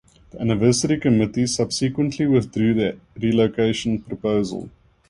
The 0.31 0.41
anniversary 0.41 0.99
committee 0.99 1.45
subsequently 1.45 2.25
withdrew 2.25 2.73
their 2.73 2.95
relocation 3.21 4.01
proposal. 4.01 4.71